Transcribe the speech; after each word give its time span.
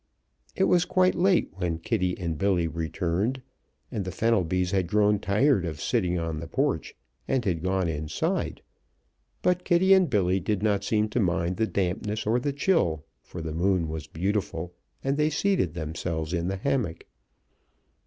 It 0.55 0.63
was 0.63 0.83
quite 0.83 1.13
late 1.13 1.51
when 1.57 1.77
Kitty 1.77 2.17
and 2.17 2.35
Billy 2.35 2.67
returned, 2.67 3.39
and 3.91 4.03
the 4.03 4.09
Fenelbys 4.11 4.71
had 4.71 4.87
grown 4.87 5.19
tired 5.19 5.63
of 5.63 5.79
sitting 5.79 6.17
on 6.17 6.39
the 6.39 6.47
porch 6.47 6.95
and 7.27 7.45
had 7.45 7.61
gone 7.61 7.87
inside, 7.87 8.63
but 9.43 9.63
Kitty 9.63 9.93
and 9.93 10.09
Billy 10.09 10.39
did 10.39 10.63
not 10.63 10.83
seem 10.83 11.07
to 11.09 11.19
mind 11.19 11.57
the 11.57 11.67
dampness 11.67 12.25
or 12.25 12.39
the 12.39 12.51
chill 12.51 13.05
for 13.21 13.43
the 13.43 13.53
moon 13.53 13.89
was 13.89 14.07
beautiful, 14.07 14.73
and 15.03 15.17
they 15.17 15.29
seated 15.29 15.75
themselves 15.75 16.33
in 16.33 16.47
the 16.47 16.57
hammock. 16.57 17.05